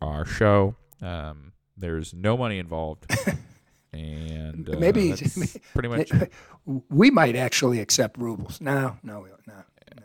our 0.00 0.24
show. 0.24 0.74
Um, 1.02 1.52
there's 1.76 2.14
no 2.14 2.38
money 2.38 2.58
involved. 2.58 3.04
and 3.94 4.68
uh, 4.68 4.76
Maybe- 4.78 5.14
pretty 5.74 5.88
much 5.88 6.10
We 6.90 7.10
might 7.10 7.36
actually 7.36 7.80
accept 7.80 8.18
rubles. 8.18 8.60
No, 8.60 8.96
no, 9.02 9.20
we 9.20 9.28
don't. 9.30 9.46
No, 9.46 9.54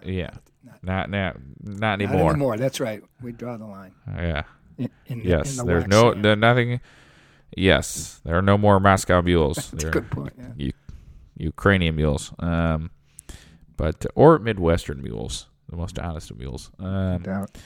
yeah. 0.03 0.31
not- 0.63 0.83
Not 0.83 1.09
now, 1.09 1.33
not 1.63 1.79
not 1.79 1.93
anymore. 2.01 2.29
anymore. 2.31 2.57
That's 2.57 2.79
right. 2.79 3.01
We 3.21 3.31
draw 3.31 3.57
the 3.57 3.65
line. 3.65 3.93
Yeah. 4.07 4.43
In, 4.77 4.89
in, 5.07 5.21
Yes. 5.21 5.51
in 5.51 5.57
the 5.57 5.63
There's 5.65 5.87
no 5.87 6.13
there, 6.13 6.35
nothing. 6.35 6.79
Yes, 7.57 8.21
there 8.23 8.37
are 8.37 8.41
no 8.41 8.57
more 8.57 8.79
Moscow 8.79 9.21
mules. 9.21 9.71
That's 9.71 9.85
good 9.85 10.09
point. 10.11 10.33
Yeah. 10.55 10.71
Ukrainian 11.37 11.95
mules. 11.95 12.31
Um, 12.39 12.91
but 13.77 14.05
or 14.15 14.39
Midwestern 14.39 15.01
mules, 15.01 15.47
the 15.69 15.75
most 15.77 15.97
honest 15.97 16.31
of 16.31 16.37
mules. 16.37 16.69
Um, 16.79 17.21
Doubt. 17.23 17.57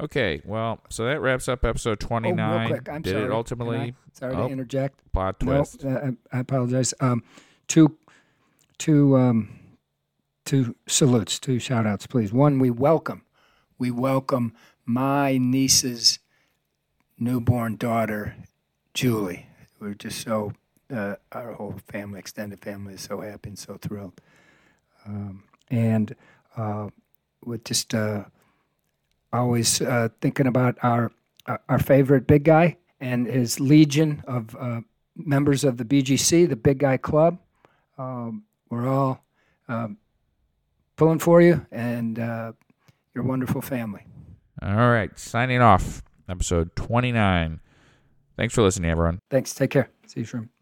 Okay. 0.00 0.40
Well, 0.44 0.80
so 0.88 1.04
that 1.06 1.20
wraps 1.20 1.48
up 1.48 1.64
episode 1.64 2.02
Oh, 2.02 2.06
twenty 2.06 2.32
real 2.32 2.66
quick. 2.66 2.88
I'm 2.88 3.02
Did 3.02 3.12
sorry. 3.12 3.24
it 3.24 3.30
ultimately 3.30 3.76
I- 3.78 3.94
sorry 4.12 4.34
oh, 4.34 4.46
to 4.46 4.52
interject. 4.52 5.00
plot 5.12 5.42
No, 5.42 5.56
twist? 5.58 5.84
uh, 5.84 6.10
I 6.32 6.36
I 6.36 6.40
apologize. 6.40 6.94
Um, 7.00 7.22
two, 7.68 7.96
two, 8.78 9.16
um, 9.16 9.58
two 10.44 10.74
salutes, 10.86 11.38
two 11.38 11.58
shout 11.58 11.86
outs, 11.86 12.06
please. 12.06 12.32
One, 12.32 12.58
we 12.58 12.70
welcome, 12.70 13.22
we 13.78 13.90
welcome 13.90 14.52
my 14.84 15.38
niece's 15.38 16.18
newborn 17.18 17.76
daughter, 17.76 18.34
Julie. 18.94 19.46
We're 19.80 19.94
just 19.94 20.20
so, 20.22 20.52
uh, 20.94 21.16
our 21.32 21.52
whole 21.54 21.76
family, 21.88 22.18
extended 22.18 22.60
family, 22.60 22.94
is 22.94 23.00
so 23.02 23.20
happy 23.20 23.50
and 23.50 23.58
so 23.58 23.78
thrilled. 23.80 24.20
Um, 25.06 25.44
and 25.70 26.14
uh, 26.56 26.88
we're 27.44 27.56
just 27.58 27.94
uh, 27.94 28.24
always 29.32 29.80
uh, 29.80 30.08
thinking 30.20 30.46
about 30.46 30.78
our 30.82 31.12
our 31.68 31.78
favorite 31.78 32.26
big 32.26 32.44
guy 32.44 32.76
and 33.00 33.26
his 33.26 33.58
legion 33.58 34.22
of 34.28 34.54
uh, 34.56 34.80
members 35.16 35.64
of 35.64 35.76
the 35.76 35.84
BGC, 35.84 36.48
the 36.48 36.56
Big 36.56 36.78
Guy 36.78 36.96
Club. 36.96 37.38
Um, 37.98 38.44
we're 38.70 38.88
all 38.88 39.24
um, 39.68 39.98
pulling 40.96 41.18
for 41.18 41.42
you, 41.42 41.66
and 41.70 42.18
uh, 42.18 42.52
your 43.14 43.24
wonderful 43.24 43.60
family. 43.60 44.06
All 44.62 44.88
right, 44.88 45.16
signing 45.18 45.60
off, 45.60 46.02
episode 46.28 46.74
29. 46.76 47.60
Thanks 48.36 48.54
for 48.54 48.62
listening, 48.62 48.90
everyone. 48.90 49.18
Thanks. 49.30 49.52
Take 49.52 49.70
care. 49.70 49.90
See 50.06 50.20
you, 50.20 50.26
Sherman. 50.26 50.50